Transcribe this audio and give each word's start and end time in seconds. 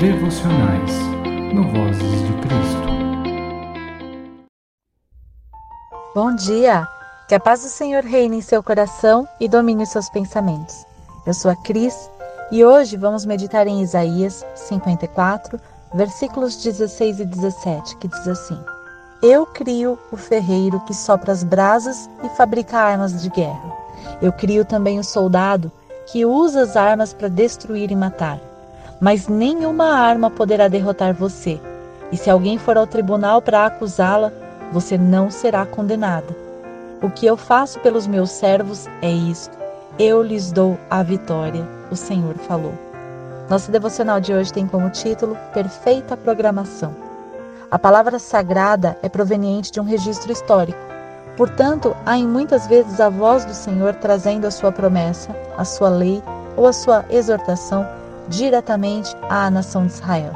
devocionais 0.00 0.92
no 1.52 1.62
Vozes 1.62 2.22
de 2.26 2.32
Cristo. 2.40 2.88
Bom 6.14 6.34
dia! 6.34 6.88
Que 7.28 7.34
a 7.34 7.40
paz 7.40 7.62
do 7.62 7.68
Senhor 7.68 8.02
reine 8.02 8.38
em 8.38 8.40
seu 8.40 8.62
coração 8.62 9.28
e 9.38 9.46
domine 9.46 9.82
os 9.82 9.90
seus 9.90 10.08
pensamentos. 10.08 10.86
Eu 11.26 11.34
sou 11.34 11.50
a 11.50 11.56
Cris 11.56 12.10
e 12.50 12.64
hoje 12.64 12.96
vamos 12.96 13.26
meditar 13.26 13.66
em 13.66 13.82
Isaías 13.82 14.42
54, 14.54 15.60
versículos 15.92 16.56
16 16.56 17.20
e 17.20 17.24
17, 17.26 17.96
que 17.98 18.08
diz 18.08 18.26
assim: 18.26 18.58
Eu 19.22 19.44
crio 19.44 19.98
o 20.10 20.16
ferreiro 20.16 20.80
que 20.86 20.94
sopra 20.94 21.30
as 21.30 21.44
brasas 21.44 22.08
e 22.24 22.28
fabrica 22.38 22.78
armas 22.78 23.20
de 23.20 23.28
guerra. 23.28 23.76
Eu 24.22 24.32
crio 24.32 24.64
também 24.64 24.98
o 24.98 25.04
soldado 25.04 25.70
que 26.10 26.24
usa 26.24 26.62
as 26.62 26.74
armas 26.74 27.12
para 27.12 27.28
destruir 27.28 27.90
e 27.90 27.94
matar 27.94 28.40
mas 29.00 29.26
nenhuma 29.28 29.94
arma 29.94 30.30
poderá 30.30 30.68
derrotar 30.68 31.14
você. 31.14 31.60
E 32.12 32.16
se 32.16 32.28
alguém 32.28 32.58
for 32.58 32.76
ao 32.76 32.86
tribunal 32.86 33.40
para 33.40 33.64
acusá-la, 33.64 34.32
você 34.72 34.98
não 34.98 35.30
será 35.30 35.64
condenada. 35.64 36.36
O 37.02 37.08
que 37.08 37.24
eu 37.24 37.36
faço 37.36 37.80
pelos 37.80 38.06
meus 38.06 38.30
servos 38.30 38.86
é 39.00 39.10
isto: 39.10 39.56
eu 39.98 40.22
lhes 40.22 40.52
dou 40.52 40.78
a 40.90 41.02
vitória, 41.02 41.66
o 41.90 41.96
Senhor 41.96 42.34
falou. 42.34 42.74
Nossa 43.48 43.72
devocional 43.72 44.20
de 44.20 44.32
hoje 44.32 44.52
tem 44.52 44.66
como 44.66 44.90
título 44.90 45.36
Perfeita 45.54 46.16
Programação. 46.16 46.94
A 47.70 47.78
palavra 47.78 48.18
sagrada 48.18 48.98
é 49.02 49.08
proveniente 49.08 49.72
de 49.72 49.80
um 49.80 49.84
registro 49.84 50.30
histórico. 50.30 50.78
Portanto, 51.36 51.96
há 52.04 52.18
em 52.18 52.26
muitas 52.26 52.66
vezes 52.66 53.00
a 53.00 53.08
voz 53.08 53.44
do 53.44 53.54
Senhor 53.54 53.94
trazendo 53.94 54.46
a 54.46 54.50
sua 54.50 54.70
promessa, 54.70 55.34
a 55.56 55.64
sua 55.64 55.88
lei 55.88 56.22
ou 56.56 56.66
a 56.66 56.72
sua 56.72 57.04
exortação 57.08 57.86
diretamente 58.30 59.14
à 59.28 59.50
nação 59.50 59.86
de 59.86 59.92
Israel. 59.92 60.32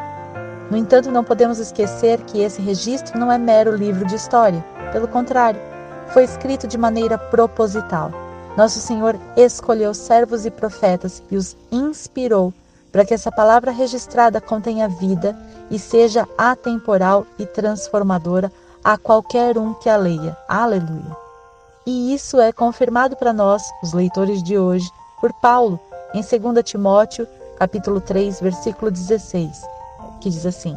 No 0.71 0.77
entanto, 0.77 1.11
não 1.11 1.25
podemos 1.25 1.59
esquecer 1.59 2.21
que 2.23 2.41
esse 2.41 2.61
registro 2.61 3.19
não 3.19 3.31
é 3.31 3.39
mero 3.39 3.75
livro 3.75 4.05
de 4.07 4.17
história. 4.17 4.63
Pelo 4.93 5.09
contrário, 5.09 5.61
foi 6.09 6.25
escrito 6.25 6.67
de 6.67 6.77
maneira 6.77 7.17
proposital. 7.17 8.11
Nosso 8.57 8.81
Senhor 8.81 9.17
escolheu 9.37 9.95
servos 9.95 10.45
e 10.45 10.51
profetas 10.51 11.23
e 11.31 11.37
os 11.37 11.57
inspirou 11.71 12.53
para 12.93 13.05
que 13.05 13.15
essa 13.15 13.31
palavra 13.33 13.71
registrada 13.71 14.41
contenha 14.41 14.89
vida 14.89 15.37
e 15.71 15.79
seja 15.79 16.29
atemporal 16.39 17.27
e 17.39 17.47
transformadora 17.47 18.53
a 18.83 18.99
qualquer 18.99 19.59
um 19.59 19.75
que 19.75 19.89
a 19.89 19.97
leia. 19.97 20.37
Aleluia! 20.49 21.17
E 21.87 22.15
isso 22.15 22.41
é 22.41 22.53
confirmado 22.53 23.17
para 23.17 23.33
nós, 23.33 23.63
os 23.83 23.93
leitores 23.93 24.43
de 24.43 24.59
hoje, 24.59 24.89
por 25.21 25.33
Paulo, 25.35 25.79
em 26.15 26.21
2 26.21 26.65
Timóteo 26.65 27.27
capítulo 27.57 28.01
3, 28.01 28.41
versículo 28.41 28.91
16, 28.91 29.63
que 30.21 30.29
diz 30.29 30.45
assim: 30.45 30.77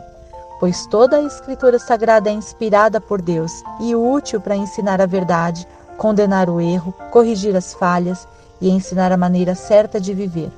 Pois 0.59 0.85
toda 0.87 1.17
a 1.17 1.23
Escritura 1.23 1.79
Sagrada 1.79 2.29
é 2.29 2.33
inspirada 2.33 3.01
por 3.01 3.21
Deus 3.21 3.51
e 3.79 3.95
útil 3.95 4.39
para 4.39 4.55
ensinar 4.55 5.01
a 5.01 5.05
verdade, 5.05 5.67
condenar 5.97 6.49
o 6.49 6.61
erro, 6.61 6.93
corrigir 7.11 7.55
as 7.55 7.73
falhas 7.73 8.27
e 8.61 8.69
ensinar 8.69 9.11
a 9.11 9.17
maneira 9.17 9.55
certa 9.55 9.99
de 9.99 10.13
viver. 10.13 10.51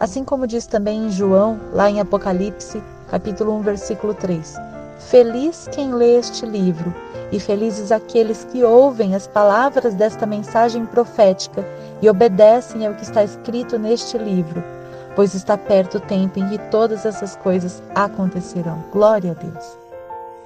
Assim 0.00 0.24
como 0.24 0.46
diz 0.46 0.66
também 0.66 1.06
em 1.06 1.10
João, 1.10 1.60
lá 1.72 1.90
em 1.90 2.00
Apocalipse, 2.00 2.82
capítulo 3.10 3.54
1, 3.58 3.60
versículo 3.62 4.14
3: 4.14 4.54
Feliz 4.98 5.68
quem 5.70 5.92
lê 5.92 6.18
este 6.18 6.46
livro, 6.46 6.92
e 7.30 7.38
felizes 7.38 7.92
aqueles 7.92 8.44
que 8.44 8.64
ouvem 8.64 9.14
as 9.14 9.26
palavras 9.26 9.94
desta 9.94 10.24
mensagem 10.24 10.86
profética 10.86 11.66
e 12.00 12.08
obedecem 12.08 12.86
ao 12.86 12.94
que 12.94 13.02
está 13.02 13.24
escrito 13.24 13.78
neste 13.78 14.16
livro 14.16 14.62
pois 15.14 15.34
está 15.34 15.56
perto 15.56 15.98
o 15.98 16.00
tempo 16.00 16.38
em 16.38 16.48
que 16.48 16.58
todas 16.70 17.06
essas 17.06 17.36
coisas 17.36 17.82
acontecerão. 17.94 18.84
Glória 18.92 19.32
a 19.32 19.34
Deus. 19.34 19.78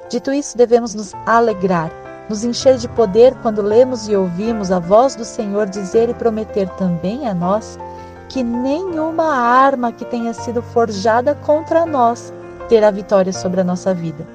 Dito 0.08 0.32
isso, 0.32 0.56
devemos 0.56 0.94
nos 0.94 1.12
alegrar, 1.26 1.90
nos 2.28 2.44
encher 2.44 2.76
de 2.76 2.88
poder 2.88 3.34
quando 3.42 3.62
lemos 3.62 4.08
e 4.08 4.16
ouvimos 4.16 4.70
a 4.70 4.78
voz 4.78 5.14
do 5.14 5.24
Senhor 5.24 5.66
dizer 5.66 6.08
e 6.08 6.14
prometer 6.14 6.68
também 6.70 7.26
a 7.28 7.34
nós 7.34 7.78
que 8.28 8.42
nenhuma 8.42 9.34
arma 9.34 9.92
que 9.92 10.04
tenha 10.04 10.34
sido 10.34 10.62
forjada 10.62 11.34
contra 11.34 11.86
nós 11.86 12.32
terá 12.68 12.90
vitória 12.90 13.32
sobre 13.32 13.60
a 13.60 13.64
nossa 13.64 13.94
vida. 13.94 14.26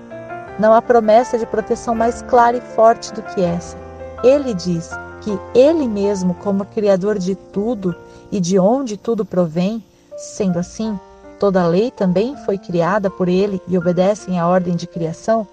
Não 0.59 0.73
há 0.73 0.81
promessa 0.81 1.37
de 1.37 1.45
proteção 1.45 1.95
mais 1.95 2.21
clara 2.23 2.57
e 2.57 2.61
forte 2.61 3.13
do 3.13 3.21
que 3.21 3.41
essa. 3.41 3.77
Ele 4.23 4.53
diz 4.53 4.89
que 5.21 5.37
Ele 5.53 5.87
mesmo, 5.87 6.33
como 6.35 6.65
Criador 6.65 7.17
de 7.17 7.35
tudo 7.35 7.95
e 8.31 8.39
de 8.39 8.59
onde 8.59 8.97
tudo 8.97 9.25
provém, 9.25 9.83
Sendo 10.17 10.59
assim, 10.59 10.99
toda 11.39 11.61
a 11.61 11.67
lei 11.67 11.91
também 11.91 12.35
foi 12.45 12.57
criada 12.57 13.09
por 13.09 13.27
ele 13.27 13.61
e 13.67 13.77
obedecem 13.77 14.39
à 14.39 14.47
ordem 14.47 14.75
de 14.75 14.87
criação? 14.87 15.47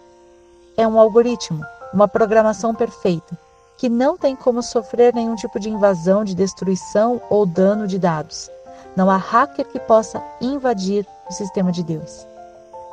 É 0.76 0.86
um 0.86 0.98
algoritmo, 0.98 1.64
uma 1.92 2.06
programação 2.06 2.74
perfeita, 2.74 3.38
que 3.76 3.88
não 3.88 4.16
tem 4.16 4.36
como 4.36 4.62
sofrer 4.62 5.14
nenhum 5.14 5.34
tipo 5.34 5.58
de 5.58 5.70
invasão, 5.70 6.24
de 6.24 6.34
destruição 6.34 7.20
ou 7.28 7.46
dano 7.46 7.86
de 7.86 7.98
dados. 7.98 8.50
Não 8.96 9.10
há 9.10 9.16
hacker 9.16 9.66
que 9.66 9.80
possa 9.80 10.22
invadir 10.40 11.06
o 11.28 11.32
sistema 11.32 11.72
de 11.72 11.82
Deus. 11.82 12.26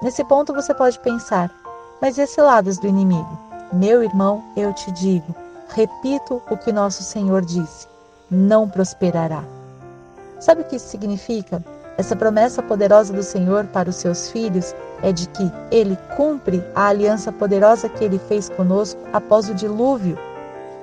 Nesse 0.02 0.24
ponto 0.24 0.54
você 0.54 0.74
pode 0.74 1.00
pensar, 1.00 1.52
mas 2.02 2.18
esse 2.18 2.40
lado 2.40 2.74
do 2.76 2.88
inimigo? 2.88 3.40
Meu 3.74 4.04
irmão, 4.04 4.44
eu 4.56 4.72
te 4.74 4.92
digo, 4.92 5.36
repito 5.70 6.42
o 6.50 6.58
que 6.58 6.72
nosso 6.72 7.04
Senhor 7.04 7.44
disse: 7.44 7.88
não 8.30 8.70
prosperará. 8.70 9.44
Sabe 10.40 10.62
o 10.62 10.66
que 10.66 10.76
isso 10.76 10.88
significa? 10.88 11.62
Essa 11.98 12.16
promessa 12.16 12.62
poderosa 12.62 13.12
do 13.12 13.24
Senhor 13.24 13.66
para 13.66 13.90
os 13.90 13.96
seus 13.96 14.30
filhos 14.30 14.76
é 15.02 15.12
de 15.12 15.28
que 15.30 15.52
ele 15.72 15.98
cumpre 16.16 16.64
a 16.76 16.88
aliança 16.90 17.32
poderosa 17.32 17.90
que 17.90 18.04
ele 18.04 18.20
fez 18.20 18.50
conosco 18.50 19.00
após 19.12 19.50
o 19.50 19.56
dilúvio, 19.56 20.18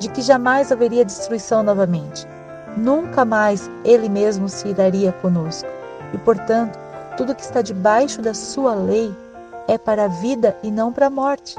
de 0.00 0.08
que 0.08 0.20
jamais 0.20 0.72
haveria 0.72 1.04
destruição 1.04 1.62
novamente. 1.62 2.26
Nunca 2.76 3.24
mais 3.24 3.70
ele 3.84 4.08
mesmo 4.08 4.48
se 4.48 4.68
iraria 4.68 5.12
conosco. 5.12 5.68
E, 6.12 6.18
portanto, 6.18 6.76
tudo 7.16 7.34
que 7.34 7.42
está 7.42 7.62
debaixo 7.62 8.20
da 8.20 8.34
sua 8.34 8.74
lei 8.74 9.14
é 9.68 9.78
para 9.78 10.06
a 10.06 10.08
vida 10.08 10.56
e 10.64 10.70
não 10.70 10.92
para 10.92 11.06
a 11.06 11.10
morte. 11.10 11.54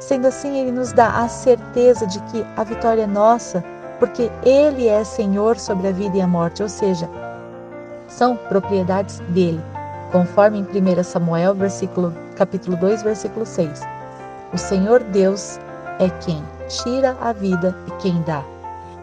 Sendo 0.00 0.26
assim, 0.26 0.58
ele 0.58 0.72
nos 0.72 0.92
dá 0.92 1.22
a 1.22 1.28
certeza 1.28 2.06
de 2.06 2.18
que 2.24 2.46
a 2.56 2.64
vitória 2.64 3.02
é 3.02 3.06
nossa, 3.06 3.62
porque 3.98 4.30
ele 4.42 4.88
é 4.88 5.04
Senhor 5.04 5.58
sobre 5.58 5.88
a 5.88 5.92
vida 5.92 6.16
e 6.16 6.20
a 6.20 6.26
morte, 6.26 6.62
ou 6.62 6.68
seja, 6.68 7.08
são 8.16 8.34
propriedades 8.34 9.18
dele, 9.28 9.62
conforme 10.10 10.58
em 10.58 10.62
1 10.62 11.04
Samuel, 11.04 11.54
versículo, 11.54 12.14
capítulo 12.34 12.74
2, 12.78 13.02
versículo 13.02 13.44
6. 13.44 13.82
O 14.54 14.58
Senhor 14.58 15.02
Deus 15.02 15.58
é 15.98 16.08
quem 16.24 16.42
tira 16.66 17.14
a 17.20 17.32
vida 17.32 17.76
e 17.86 17.90
quem 18.02 18.22
dá. 18.22 18.42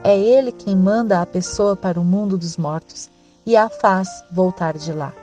É 0.03 0.17
ele 0.17 0.51
quem 0.51 0.75
manda 0.75 1.21
a 1.21 1.25
pessoa 1.27 1.75
para 1.75 1.99
o 1.99 2.03
mundo 2.03 2.37
dos 2.37 2.57
mortos 2.57 3.09
e 3.45 3.55
a 3.55 3.69
faz 3.69 4.09
voltar 4.31 4.75
de 4.77 4.91
lá. 4.91 5.13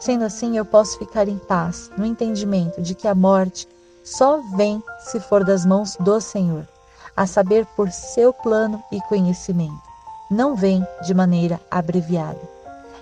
Sendo 0.00 0.24
assim, 0.24 0.56
eu 0.56 0.64
posso 0.64 0.98
ficar 0.98 1.28
em 1.28 1.36
paz, 1.36 1.90
no 1.98 2.06
entendimento 2.06 2.80
de 2.80 2.94
que 2.94 3.06
a 3.06 3.14
morte 3.14 3.68
só 4.02 4.40
vem 4.56 4.82
se 5.00 5.20
for 5.20 5.44
das 5.44 5.66
mãos 5.66 5.96
do 6.00 6.18
Senhor, 6.18 6.66
a 7.14 7.26
saber 7.26 7.66
por 7.76 7.90
seu 7.90 8.32
plano 8.32 8.82
e 8.90 9.00
conhecimento. 9.02 9.82
Não 10.30 10.56
vem 10.56 10.86
de 11.02 11.12
maneira 11.12 11.60
abreviada. 11.70 12.57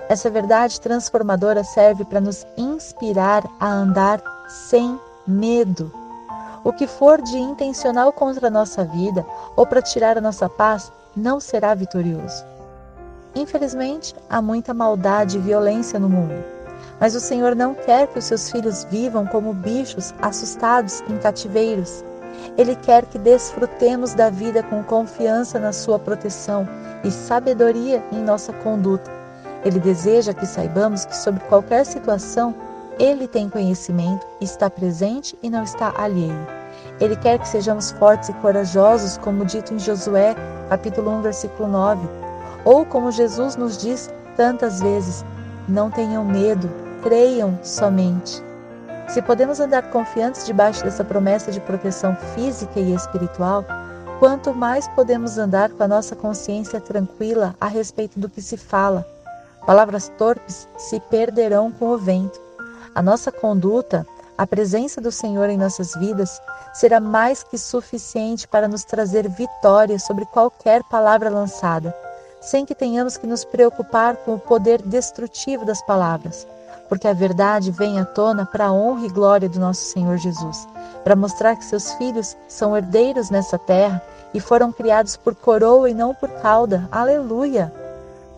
Essa 0.08 0.30
verdade 0.30 0.80
transformadora 0.80 1.64
serve 1.64 2.04
para 2.04 2.20
nos 2.20 2.46
inspirar 2.56 3.42
a 3.58 3.68
andar 3.68 4.22
sem 4.48 4.98
medo. 5.26 5.92
O 6.62 6.72
que 6.72 6.86
for 6.86 7.20
de 7.20 7.36
intencional 7.36 8.12
contra 8.12 8.46
a 8.46 8.50
nossa 8.50 8.84
vida 8.84 9.26
ou 9.56 9.66
para 9.66 9.82
tirar 9.82 10.16
a 10.16 10.20
nossa 10.20 10.48
paz 10.48 10.92
não 11.16 11.40
será 11.40 11.74
vitorioso. 11.74 12.44
Infelizmente, 13.34 14.14
há 14.30 14.40
muita 14.40 14.72
maldade 14.72 15.38
e 15.38 15.40
violência 15.40 15.98
no 15.98 16.08
mundo, 16.08 16.42
mas 17.00 17.16
o 17.16 17.20
Senhor 17.20 17.56
não 17.56 17.74
quer 17.74 18.06
que 18.06 18.18
os 18.18 18.24
seus 18.24 18.50
filhos 18.50 18.84
vivam 18.84 19.26
como 19.26 19.52
bichos 19.52 20.14
assustados 20.22 21.02
em 21.08 21.18
cativeiros. 21.18 22.04
Ele 22.56 22.76
quer 22.76 23.06
que 23.06 23.18
desfrutemos 23.18 24.14
da 24.14 24.30
vida 24.30 24.62
com 24.62 24.84
confiança 24.84 25.58
na 25.58 25.72
sua 25.72 25.98
proteção 25.98 26.66
e 27.02 27.10
sabedoria 27.10 28.02
em 28.12 28.22
nossa 28.22 28.52
conduta 28.52 29.15
ele 29.66 29.80
deseja 29.80 30.32
que 30.32 30.46
saibamos 30.46 31.04
que 31.04 31.16
sobre 31.16 31.40
qualquer 31.46 31.84
situação 31.84 32.54
ele 33.00 33.26
tem 33.26 33.48
conhecimento, 33.48 34.24
está 34.40 34.70
presente 34.70 35.36
e 35.42 35.50
não 35.50 35.64
está 35.64 35.92
alheio. 35.98 36.46
Ele 37.00 37.16
quer 37.16 37.40
que 37.40 37.48
sejamos 37.48 37.90
fortes 37.90 38.28
e 38.28 38.32
corajosos, 38.34 39.18
como 39.18 39.44
dito 39.44 39.74
em 39.74 39.78
Josué, 39.80 40.36
capítulo 40.68 41.10
1, 41.18 41.22
versículo 41.22 41.68
9, 41.68 42.08
ou 42.64 42.86
como 42.86 43.10
Jesus 43.10 43.56
nos 43.56 43.76
diz 43.76 44.08
tantas 44.36 44.80
vezes: 44.80 45.24
não 45.68 45.90
tenham 45.90 46.24
medo, 46.24 46.70
creiam 47.02 47.58
somente. 47.64 48.40
Se 49.08 49.20
podemos 49.20 49.58
andar 49.58 49.90
confiantes 49.90 50.46
debaixo 50.46 50.84
dessa 50.84 51.02
promessa 51.02 51.50
de 51.50 51.58
proteção 51.58 52.16
física 52.36 52.78
e 52.78 52.94
espiritual, 52.94 53.64
quanto 54.20 54.54
mais 54.54 54.86
podemos 54.88 55.38
andar 55.38 55.70
com 55.70 55.82
a 55.82 55.88
nossa 55.88 56.14
consciência 56.14 56.80
tranquila 56.80 57.56
a 57.60 57.66
respeito 57.66 58.20
do 58.20 58.28
que 58.28 58.40
se 58.40 58.56
fala 58.56 59.15
Palavras 59.66 60.08
torpes 60.16 60.68
se 60.78 61.00
perderão 61.00 61.72
com 61.72 61.86
o 61.86 61.98
vento. 61.98 62.40
a 62.94 63.02
nossa 63.02 63.32
conduta, 63.32 64.06
a 64.38 64.46
presença 64.46 65.00
do 65.00 65.10
Senhor 65.10 65.50
em 65.50 65.58
nossas 65.58 65.92
vidas 65.96 66.40
será 66.72 67.00
mais 67.00 67.42
que 67.42 67.58
suficiente 67.58 68.46
para 68.46 68.68
nos 68.68 68.84
trazer 68.84 69.28
vitória 69.28 69.98
sobre 69.98 70.24
qualquer 70.26 70.84
palavra 70.84 71.28
lançada, 71.28 71.94
sem 72.40 72.64
que 72.64 72.74
tenhamos 72.76 73.16
que 73.16 73.26
nos 73.26 73.44
preocupar 73.44 74.16
com 74.18 74.34
o 74.34 74.38
poder 74.38 74.80
destrutivo 74.82 75.64
das 75.64 75.82
palavras, 75.82 76.46
porque 76.88 77.08
a 77.08 77.12
verdade 77.12 77.72
vem 77.72 77.98
à 77.98 78.04
tona 78.04 78.46
para 78.46 78.66
a 78.66 78.72
honra 78.72 79.06
e 79.06 79.10
glória 79.10 79.48
do 79.48 79.58
nosso 79.58 79.84
Senhor 79.86 80.16
Jesus, 80.16 80.66
para 81.02 81.16
mostrar 81.16 81.56
que 81.56 81.64
seus 81.64 81.92
filhos 81.94 82.36
são 82.46 82.76
herdeiros 82.76 83.30
nessa 83.30 83.58
terra 83.58 84.00
e 84.32 84.38
foram 84.38 84.70
criados 84.70 85.16
por 85.16 85.34
coroa 85.34 85.90
e 85.90 85.94
não 85.94 86.14
por 86.14 86.30
cauda. 86.40 86.88
Aleluia! 86.92 87.85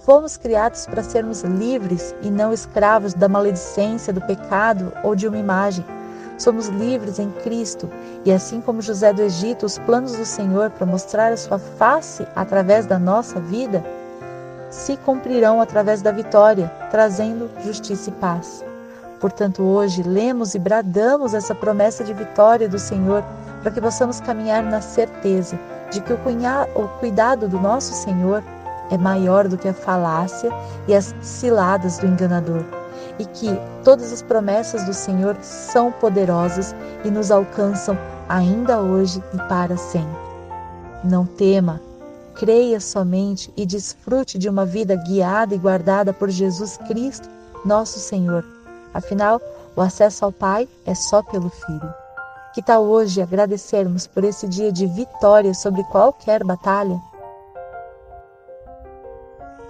Fomos 0.08 0.38
criados 0.38 0.86
para 0.86 1.02
sermos 1.02 1.42
livres 1.42 2.14
e 2.22 2.30
não 2.30 2.50
escravos 2.50 3.12
da 3.12 3.28
maledicência, 3.28 4.10
do 4.10 4.22
pecado 4.22 4.90
ou 5.04 5.14
de 5.14 5.28
uma 5.28 5.36
imagem. 5.36 5.84
Somos 6.38 6.68
livres 6.68 7.18
em 7.18 7.30
Cristo 7.30 7.90
e, 8.24 8.32
assim 8.32 8.62
como 8.62 8.80
José 8.80 9.12
do 9.12 9.20
Egito, 9.20 9.66
os 9.66 9.76
planos 9.76 10.16
do 10.16 10.24
Senhor 10.24 10.70
para 10.70 10.86
mostrar 10.86 11.30
a 11.30 11.36
sua 11.36 11.58
face 11.58 12.26
através 12.34 12.86
da 12.86 12.98
nossa 12.98 13.38
vida 13.38 13.84
se 14.70 14.96
cumprirão 14.96 15.60
através 15.60 16.00
da 16.00 16.10
vitória, 16.10 16.72
trazendo 16.90 17.50
justiça 17.62 18.08
e 18.08 18.12
paz. 18.14 18.64
Portanto, 19.20 19.62
hoje 19.62 20.02
lemos 20.02 20.54
e 20.54 20.58
bradamos 20.58 21.34
essa 21.34 21.54
promessa 21.54 22.02
de 22.02 22.14
vitória 22.14 22.66
do 22.66 22.78
Senhor 22.78 23.22
para 23.60 23.70
que 23.70 23.80
possamos 23.82 24.20
caminhar 24.20 24.62
na 24.62 24.80
certeza 24.80 25.58
de 25.90 26.00
que 26.00 26.14
o, 26.14 26.18
o 26.74 26.88
cuidado 26.98 27.46
do 27.46 27.60
nosso 27.60 27.92
Senhor 27.92 28.42
é 28.90 28.98
maior 28.98 29.48
do 29.48 29.58
que 29.58 29.68
a 29.68 29.74
falácia 29.74 30.50
e 30.86 30.94
as 30.94 31.14
ciladas 31.20 31.98
do 31.98 32.06
enganador 32.06 32.64
e 33.18 33.24
que 33.24 33.48
todas 33.84 34.12
as 34.12 34.22
promessas 34.22 34.84
do 34.84 34.94
Senhor 34.94 35.36
são 35.42 35.90
poderosas 35.92 36.74
e 37.04 37.10
nos 37.10 37.30
alcançam 37.30 37.98
ainda 38.28 38.80
hoje 38.80 39.22
e 39.34 39.36
para 39.48 39.76
sempre. 39.76 40.28
Não 41.04 41.26
tema, 41.26 41.80
creia 42.34 42.80
somente 42.80 43.52
e 43.56 43.66
desfrute 43.66 44.38
de 44.38 44.48
uma 44.48 44.64
vida 44.64 44.94
guiada 44.96 45.54
e 45.54 45.58
guardada 45.58 46.12
por 46.12 46.28
Jesus 46.28 46.76
Cristo, 46.88 47.28
nosso 47.64 47.98
Senhor. 47.98 48.44
Afinal, 48.94 49.40
o 49.74 49.80
acesso 49.80 50.24
ao 50.24 50.32
Pai 50.32 50.68
é 50.86 50.94
só 50.94 51.22
pelo 51.22 51.50
Filho. 51.50 51.94
Que 52.54 52.62
tal 52.62 52.84
hoje 52.84 53.20
agradecermos 53.20 54.06
por 54.06 54.24
esse 54.24 54.48
dia 54.48 54.72
de 54.72 54.86
vitória 54.86 55.54
sobre 55.54 55.82
qualquer 55.84 56.42
batalha? 56.42 57.00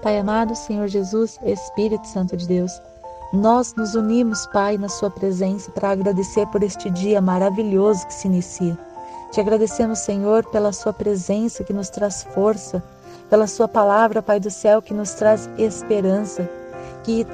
Pai 0.02 0.16
amado, 0.16 0.54
Senhor 0.54 0.86
Jesus, 0.86 1.40
Espírito 1.42 2.06
Santo 2.06 2.36
de 2.36 2.46
Deus, 2.46 2.80
nós 3.32 3.74
nos 3.74 3.96
unimos, 3.96 4.46
Pai, 4.46 4.78
na 4.78 4.88
Sua 4.88 5.10
presença 5.10 5.72
para 5.72 5.90
agradecer 5.90 6.46
por 6.46 6.62
este 6.62 6.88
dia 6.88 7.20
maravilhoso 7.20 8.06
que 8.06 8.14
se 8.14 8.28
inicia. 8.28 8.78
Te 9.32 9.40
agradecemos, 9.40 9.98
Senhor, 9.98 10.44
pela 10.46 10.72
Sua 10.72 10.92
presença 10.92 11.64
que 11.64 11.72
nos 11.72 11.90
traz 11.90 12.22
força, 12.22 12.82
pela 13.28 13.48
Sua 13.48 13.66
palavra, 13.66 14.22
Pai 14.22 14.38
do 14.38 14.50
céu, 14.50 14.80
que 14.80 14.94
nos 14.94 15.14
traz 15.14 15.50
esperança, 15.58 16.48
que 17.02 17.26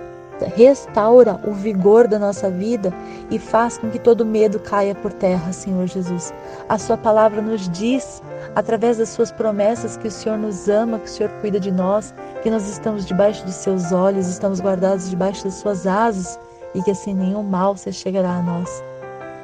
restaura 0.57 1.41
o 1.45 1.53
vigor 1.53 2.07
da 2.09 2.19
nossa 2.19 2.51
vida 2.51 2.93
e 3.31 3.39
faz 3.39 3.79
com 3.79 3.91
que 3.91 3.99
todo 3.99 4.25
medo 4.25 4.59
caia 4.61 4.95
por 4.95 5.13
terra, 5.13 5.53
Senhor 5.53 5.87
Jesus. 5.87 6.33
A 6.69 6.79
Sua 6.79 6.97
palavra 6.97 7.41
nos 7.41 7.69
diz, 7.69 8.23
através 8.55 8.99
das 8.99 9.09
Suas 9.09 9.33
promessas, 9.33 9.97
que 9.97 10.09
o 10.09 10.11
Senhor 10.11 10.39
nos 10.39 10.69
ama, 10.69 10.99
que 10.99 11.07
o 11.07 11.11
Senhor 11.11 11.31
cuida 11.41 11.59
de 11.59 11.71
nós, 11.71 12.15
que 12.43 12.51
nós 12.51 12.69
estamos 12.69 13.07
debaixo 13.07 13.45
dos 13.45 13.55
Seus 13.55 13.93
olhos, 13.93 14.29
estamos 14.29 14.61
guardados 14.61 15.11
debaixo 15.11 15.45
das 15.45 15.55
Suas 15.55 15.87
asas 15.87 16.39
e 16.75 16.83
que 16.83 16.91
assim 16.91 17.15
nenhum 17.15 17.43
mal 17.43 17.77
se 17.77 17.93
chegará 17.93 18.31
a 18.31 18.43
nós. 18.43 18.83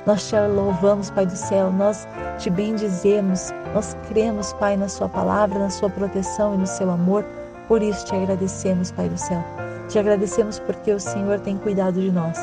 Nós 0.06 0.26
te 0.28 0.34
louvamos, 0.36 1.10
Pai 1.10 1.26
do 1.26 1.36
céu, 1.36 1.70
nós 1.70 2.08
te 2.38 2.48
bendizemos, 2.48 3.52
nós 3.74 3.96
cremos, 4.08 4.52
Pai, 4.54 4.76
na 4.76 4.88
Sua 4.88 5.08
palavra, 5.08 5.58
na 5.58 5.70
Sua 5.70 5.90
proteção 5.90 6.54
e 6.54 6.58
no 6.58 6.66
Seu 6.66 6.90
amor. 6.90 7.24
Por 7.68 7.82
isso 7.82 8.06
te 8.06 8.14
agradecemos, 8.14 8.90
Pai 8.90 9.08
do 9.08 9.18
céu. 9.18 9.69
Te 9.90 9.98
agradecemos 9.98 10.60
porque 10.60 10.92
o 10.92 11.00
Senhor 11.00 11.40
tem 11.40 11.58
cuidado 11.58 12.00
de 12.00 12.12
nós. 12.12 12.38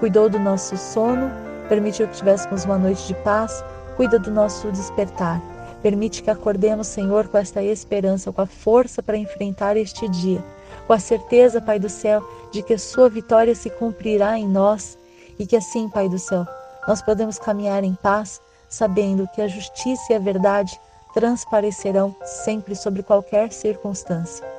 Cuidou 0.00 0.30
do 0.30 0.38
nosso 0.38 0.78
sono, 0.78 1.30
permitiu 1.68 2.08
que 2.08 2.16
tivéssemos 2.16 2.64
uma 2.64 2.78
noite 2.78 3.06
de 3.06 3.14
paz, 3.16 3.62
cuida 3.98 4.18
do 4.18 4.30
nosso 4.30 4.72
despertar. 4.72 5.38
Permite 5.82 6.22
que 6.22 6.30
acordemos, 6.30 6.86
Senhor, 6.86 7.28
com 7.28 7.36
esta 7.36 7.62
esperança, 7.62 8.32
com 8.32 8.40
a 8.40 8.46
força 8.46 9.02
para 9.02 9.18
enfrentar 9.18 9.76
este 9.76 10.08
dia, 10.08 10.42
com 10.86 10.94
a 10.94 10.98
certeza, 10.98 11.60
Pai 11.60 11.78
do 11.78 11.90
céu, 11.90 12.26
de 12.50 12.62
que 12.62 12.72
a 12.72 12.78
Sua 12.78 13.10
vitória 13.10 13.54
se 13.54 13.68
cumprirá 13.68 14.38
em 14.38 14.48
nós 14.48 14.96
e 15.38 15.46
que 15.46 15.54
assim, 15.54 15.90
Pai 15.90 16.08
do 16.08 16.18
céu, 16.18 16.46
nós 16.88 17.02
podemos 17.02 17.38
caminhar 17.38 17.84
em 17.84 17.94
paz, 17.94 18.40
sabendo 18.70 19.28
que 19.34 19.42
a 19.42 19.48
justiça 19.48 20.14
e 20.14 20.16
a 20.16 20.18
verdade 20.18 20.80
transparecerão 21.12 22.16
sempre 22.24 22.74
sobre 22.74 23.02
qualquer 23.02 23.52
circunstância. 23.52 24.55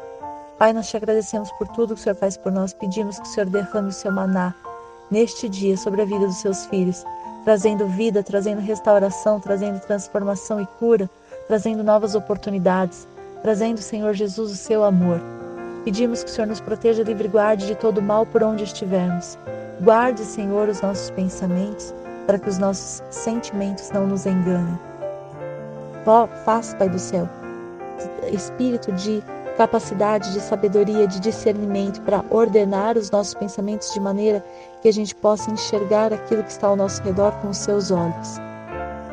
Pai, 0.58 0.74
nós 0.74 0.90
te 0.90 0.98
agradecemos 0.98 1.52
por 1.52 1.68
tudo 1.68 1.94
que 1.94 2.00
o 2.00 2.04
Senhor 2.04 2.16
faz 2.16 2.36
por 2.36 2.52
nós. 2.52 2.74
Pedimos 2.74 3.20
que 3.20 3.28
o 3.28 3.30
Senhor 3.30 3.48
derrame 3.48 3.90
o 3.90 3.94
seu 3.94 4.12
maná 4.12 4.56
neste 5.12 5.48
dia 5.48 5.78
sobre 5.78 6.02
a 6.02 6.06
vida 6.06 6.26
dos 6.26 6.38
seus 6.38 6.66
filhos, 6.66 7.06
trazendo 7.44 7.88
vida, 7.88 8.24
trazendo 8.24 8.60
restauração, 8.60 9.40
trazendo 9.40 9.80
transformação 9.80 10.60
e 10.60 10.66
cura, 10.80 11.08
trazendo 11.48 11.84
novas 11.84 12.16
oportunidades, 12.16 13.08
trazendo, 13.44 13.78
Senhor 13.78 14.16
Jesus, 14.16 14.52
o 14.52 14.56
seu 14.56 14.84
amor. 14.84 15.22
Pedimos 15.86 16.24
que 16.24 16.30
o 16.32 16.34
Senhor 16.34 16.48
nos 16.48 16.60
proteja, 16.60 17.04
livre 17.04 17.28
e 17.28 17.32
guarde 17.32 17.68
de 17.68 17.76
todo 17.76 18.02
mal 18.02 18.26
por 18.26 18.42
onde 18.42 18.64
estivermos. 18.64 19.38
Guarde, 19.82 20.22
Senhor, 20.22 20.68
os 20.70 20.82
nossos 20.82 21.12
pensamentos, 21.12 21.94
para 22.26 22.40
que 22.40 22.50
os 22.50 22.58
nossos 22.58 23.04
sentimentos 23.12 23.92
não 23.92 24.08
nos 24.08 24.26
enganem. 24.26 24.78
Faz, 26.44 26.74
Pai 26.74 26.90
do 26.90 26.98
céu, 26.98 27.30
espírito 28.32 28.92
de 28.94 29.24
capacidade 29.58 30.32
de 30.34 30.40
sabedoria, 30.40 31.08
de 31.08 31.20
discernimento 31.20 32.00
para 32.02 32.24
ordenar 32.30 32.96
os 32.96 33.10
nossos 33.10 33.34
pensamentos 33.34 33.92
de 33.92 34.00
maneira 34.00 34.46
que 34.82 34.88
a 34.88 34.94
gente 34.94 35.16
possa 35.16 35.50
enxergar 35.50 36.14
aquilo 36.14 36.44
que 36.44 36.52
está 36.52 36.68
ao 36.68 36.76
nosso 36.76 37.02
redor 37.02 37.32
com 37.42 37.50
os 37.50 37.58
seus 37.58 37.90
olhos. 37.90 38.38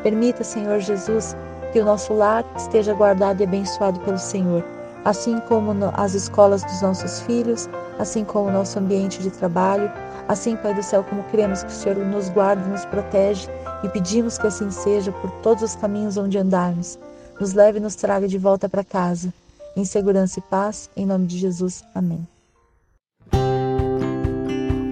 Permita, 0.03 0.45
Senhor 0.45 0.81
Jesus, 0.81 1.35
que 1.73 1.81
o 1.81 1.85
nosso 1.85 2.13
lar 2.13 2.45
esteja 2.57 2.93
guardado 2.93 3.41
e 3.41 3.45
abençoado 3.45 3.99
pelo 4.01 4.19
Senhor, 4.19 4.63
assim 5.03 5.41
como 5.49 5.73
as 5.95 6.13
escolas 6.13 6.63
dos 6.63 6.83
nossos 6.83 7.21
filhos, 7.23 7.67
assim 7.99 8.23
como 8.23 8.51
o 8.51 8.53
nosso 8.53 8.79
ambiente 8.79 9.23
de 9.23 9.31
trabalho, 9.31 9.91
assim, 10.29 10.57
Pai 10.57 10.75
do 10.75 10.83
céu, 10.83 11.03
como 11.05 11.25
queremos 11.25 11.63
que 11.63 11.71
o 11.71 11.75
Senhor 11.75 11.97
nos 11.97 12.29
guarde, 12.29 12.69
nos 12.69 12.85
protege 12.85 13.49
e 13.83 13.89
pedimos 13.89 14.37
que 14.37 14.47
assim 14.47 14.71
seja 14.71 15.11
por 15.11 15.31
todos 15.43 15.63
os 15.63 15.75
caminhos 15.77 16.19
onde 16.19 16.37
andarmos. 16.37 16.99
Nos 17.41 17.55
leve 17.55 17.79
e 17.79 17.81
nos 17.81 17.95
traga 17.95 18.29
de 18.29 18.37
volta 18.37 18.69
para 18.69 18.85
casa 18.85 19.33
em 19.77 19.85
segurança 19.85 20.39
e 20.39 20.43
paz, 20.43 20.91
em 20.97 21.07
nome 21.07 21.27
de 21.27 21.39
Jesus. 21.39 21.85
Amém. 21.95 22.27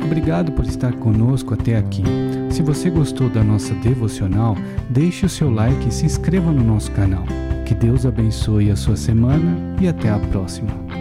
Obrigado 0.05 0.53
por 0.53 0.67
estar 0.67 0.93
conosco 0.99 1.55
até 1.55 1.79
aqui. 1.79 2.03
Se 2.51 2.63
você 2.63 2.91
gostou 2.91 3.31
da 3.31 3.43
nossa 3.43 3.75
devocional, 3.77 4.55
deixe 4.91 5.25
o 5.25 5.29
seu 5.29 5.51
like 5.51 5.89
e 5.89 5.93
se 5.93 6.05
inscreva 6.05 6.53
no 6.53 6.63
nosso 6.63 6.93
canal. 6.93 7.25
Que 7.65 7.75
Deus 7.75 8.05
abençoe 8.05 8.71
a 8.71 8.77
sua 8.77 8.97
semana 8.97 9.57
e 9.81 9.89
até 9.89 10.11
a 10.11 10.19
próxima. 10.19 10.92